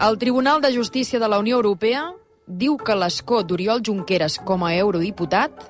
El 0.00 0.18
Tribunal 0.18 0.62
de 0.64 0.72
Justícia 0.74 1.20
de 1.20 1.28
la 1.28 1.38
Unió 1.38 1.60
Europea 1.60 2.08
diu 2.48 2.78
que 2.80 2.96
l'escó 2.96 3.42
d'Oriol 3.44 3.84
Junqueras 3.84 4.38
com 4.48 4.64
a 4.64 4.72
eurodiputat 4.74 5.68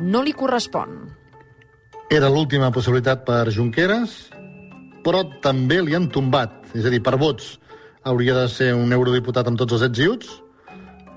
no 0.00 0.22
li 0.22 0.32
correspon. 0.36 0.94
Era 2.12 2.30
l'última 2.30 2.70
possibilitat 2.70 3.24
per 3.26 3.50
Junqueras, 3.50 4.14
però 5.02 5.24
també 5.42 5.80
li 5.82 5.96
han 5.98 6.06
tombat. 6.14 6.54
És 6.78 6.86
a 6.86 6.92
dir, 6.92 7.02
per 7.02 7.16
vots 7.18 7.56
hauria 8.06 8.36
de 8.38 8.46
ser 8.52 8.70
un 8.76 8.94
eurodiputat 8.94 9.48
amb 9.50 9.58
tots 9.58 9.74
els 9.74 9.88
ets 9.88 10.04
i 10.04 10.06
uts, 10.12 10.30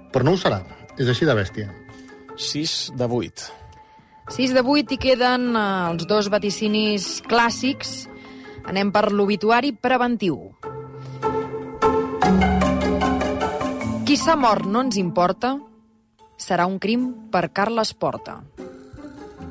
però 0.10 0.26
no 0.26 0.34
ho 0.34 0.42
serà. 0.42 0.64
És 0.98 1.08
així 1.12 1.28
de 1.30 1.38
bèstia. 1.38 1.70
6 2.40 2.94
de 2.96 3.06
8. 3.06 3.52
6 4.32 4.54
de 4.56 4.62
8 4.64 4.96
i 4.96 4.98
queden 4.98 5.52
eh, 5.52 5.64
els 5.92 6.08
dos 6.08 6.30
vaticinis 6.32 7.20
clàssics. 7.28 8.08
Anem 8.70 8.94
per 8.96 9.10
l'obituari 9.12 9.74
preventiu. 9.76 10.38
Qui 14.08 14.16
s'ha 14.18 14.38
mort 14.40 14.66
no 14.66 14.86
ens 14.86 14.98
importa, 15.02 15.58
serà 16.40 16.66
un 16.70 16.80
crim 16.80 17.10
per 17.30 17.50
Carles 17.52 17.92
Porta. 17.94 18.40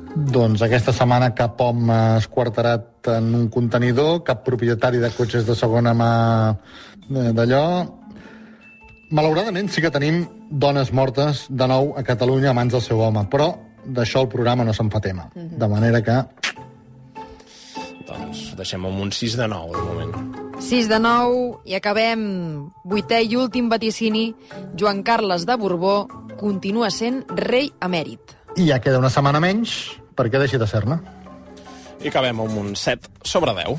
Doncs 0.09 0.63
aquesta 0.65 0.91
setmana 0.95 1.29
cap 1.37 1.61
home 1.61 1.95
esquarterat 2.17 3.11
en 3.13 3.29
un 3.37 3.47
contenidor, 3.53 4.23
cap 4.25 4.41
propietari 4.43 4.99
de 4.99 5.13
cotxes 5.13 5.45
de 5.45 5.55
segona 5.55 5.93
mà 5.93 6.11
eh, 6.49 7.29
d'allò. 7.37 7.65
Malauradament 9.09 9.69
sí 9.73 9.81
que 9.81 9.89
tenim 9.89 10.25
dones 10.51 10.91
mortes 10.93 11.47
de 11.49 11.67
nou 11.67 11.95
a 11.97 12.03
Catalunya 12.05 12.51
a 12.51 12.53
mans 12.57 12.75
del 12.75 12.83
seu 12.85 12.99
home, 13.01 13.23
però 13.31 13.55
d'això 13.85 14.21
el 14.25 14.29
programa 14.29 14.63
no 14.67 14.73
se'n 14.75 14.91
fa 14.93 15.01
tema. 15.01 15.29
De 15.33 15.67
manera 15.67 16.01
que 16.05 16.19
Doncs 18.09 18.55
deixem 18.57 18.85
amb 18.85 19.01
un 19.03 19.11
6 19.13 19.35
de 19.37 19.45
9, 19.47 19.73
de 19.75 19.83
moment. 19.85 20.37
6 20.65 20.87
de 20.89 20.97
9 20.99 21.69
i 21.69 21.75
acabem 21.77 22.23
vuitè 22.83 23.21
i 23.23 23.35
últim 23.37 23.69
vaticini. 23.69 24.33
Joan 24.75 25.03
Carles 25.05 25.45
de 25.45 25.55
Borbó 25.57 26.07
continua 26.39 26.89
sent 26.89 27.23
rei 27.37 27.71
emèrit. 27.81 28.35
i 28.57 28.65
ja 28.67 28.79
queda 28.81 28.97
una 28.99 29.09
setmana 29.13 29.39
menys 29.39 29.95
perquè 30.17 30.39
deixi 30.41 30.57
de 30.57 30.67
ser-ne. 30.67 30.97
I 32.01 32.09
acabem 32.09 32.39
amb 32.41 32.57
un 32.57 32.75
7 32.75 33.09
sobre 33.23 33.53
10. 33.53 33.77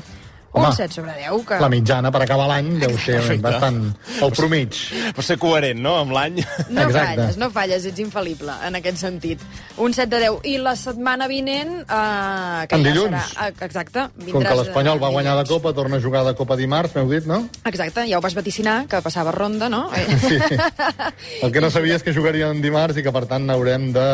Home, 0.53 0.67
un 0.67 0.73
7 0.75 0.93
sobre 0.93 1.13
10, 1.15 1.45
que... 1.47 1.57
La 1.63 1.69
mitjana 1.71 2.11
per 2.11 2.21
acabar 2.25 2.47
l'any 2.51 2.73
deu 2.81 2.91
ser 2.99 3.19
Perfecte. 3.21 3.43
bastant 3.45 3.77
el 4.25 4.33
promig. 4.35 4.75
Per 5.15 5.23
ser 5.23 5.37
coherent, 5.39 5.79
no?, 5.79 5.93
amb 6.01 6.11
l'any. 6.11 6.41
No 6.69 6.83
Exacte. 6.89 7.15
falles, 7.15 7.37
no 7.39 7.47
falles, 7.55 7.85
ets 7.87 8.01
infal·lible 8.03 8.55
en 8.67 8.75
aquest 8.81 8.99
sentit. 8.99 9.39
Un 9.79 9.95
7 9.95 10.09
de 10.11 10.19
10. 10.25 10.41
I 10.51 10.57
la 10.59 10.73
setmana 10.75 11.29
vinent... 11.31 11.71
Eh, 11.87 12.65
que 12.67 12.75
En 12.75 12.83
ja 12.83 12.91
dilluns. 12.91 13.15
Serà, 13.31 13.47
eh, 13.47 13.53
exacte. 13.69 14.03
Com 14.27 14.43
que 14.43 14.57
l'Espanyol 14.59 14.99
va 15.01 15.13
guanyar 15.15 15.37
la 15.39 15.45
dilluns. 15.45 15.61
Copa, 15.61 15.73
torna 15.77 16.01
a 16.01 16.03
jugar 16.03 16.25
de 16.27 16.35
Copa 16.35 16.57
dimarts, 16.59 16.95
m'heu 16.99 17.07
dit, 17.13 17.25
no? 17.31 17.41
Exacte, 17.71 18.03
ja 18.11 18.19
ho 18.19 18.21
vas 18.23 18.35
vaticinar, 18.35 18.75
que 18.91 18.99
passava 19.05 19.31
ronda, 19.35 19.69
no? 19.71 19.85
Sí. 20.21 20.37
El 21.41 21.51
que 21.51 21.61
no 21.63 21.69
sabia 21.71 21.95
és 21.97 22.03
que 22.03 22.13
jugarien 22.13 22.59
dimarts 22.61 22.99
i 22.99 23.03
que, 23.05 23.11
per 23.15 23.23
tant, 23.29 23.47
haurem 23.53 23.89
de 23.95 24.05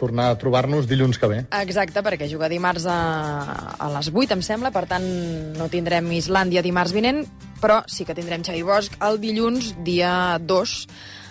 tornar 0.00 0.28
a 0.32 0.36
trobar-nos 0.38 0.86
dilluns 0.90 1.18
que 1.22 1.30
ve. 1.30 1.38
Exacte, 1.62 2.02
perquè 2.04 2.28
juga 2.30 2.50
dimarts 2.52 2.84
a, 2.90 2.98
a 3.78 3.88
les 3.96 4.10
8, 4.12 4.34
em 4.36 4.42
sembla, 4.44 4.70
per 4.74 4.84
tant 4.90 5.06
no 5.56 5.68
tindrem 5.76 6.08
Islàndia 6.16 6.62
dimarts 6.64 6.94
vinent, 6.96 7.22
però 7.60 7.82
sí 7.90 8.04
que 8.08 8.16
tindrem 8.16 8.42
Xavi 8.46 8.64
Bosch 8.66 8.96
el 9.04 9.20
dilluns, 9.22 9.74
dia 9.84 10.38
2, 10.40 10.74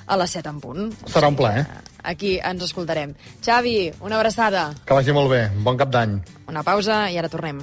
a 0.07 0.17
les 0.21 0.35
7 0.37 0.51
en 0.53 0.59
punt. 0.61 0.91
Serà 1.09 1.31
un 1.33 1.37
plaer. 1.39 1.65
Aquí 2.05 2.35
ens 2.37 2.61
escoltarem. 2.67 3.15
Xavi, 3.41 3.89
una 4.05 4.19
abraçada, 4.19 4.67
Que 4.85 4.93
vagi 4.93 5.11
molt 5.15 5.31
bé. 5.31 5.47
Bon 5.65 5.77
cap 5.77 5.89
d'any. 5.89 6.19
una 6.47 6.61
pausa 6.63 7.09
i 7.11 7.17
ara 7.17 7.29
tornem. 7.29 7.59